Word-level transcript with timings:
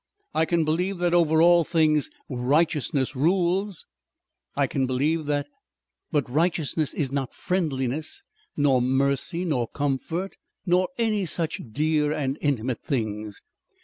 "I 0.33 0.45
can 0.45 0.65
believe 0.65 0.97
that 0.97 1.13
over 1.13 1.43
all 1.43 1.63
things 1.63 2.09
Righteousness 2.27 3.15
rules. 3.15 3.85
I 4.55 4.65
can 4.65 4.87
believe 4.87 5.27
that. 5.27 5.45
But 6.11 6.27
Righteousness 6.27 6.95
is 6.95 7.11
not 7.11 7.35
friendliness 7.35 8.23
nor 8.57 8.81
mercy 8.81 9.45
nor 9.45 9.67
comfort 9.67 10.37
nor 10.65 10.89
any 10.97 11.27
such 11.27 11.61
dear 11.71 12.11
and 12.11 12.39
intimate 12.41 12.81
things. 12.81 13.43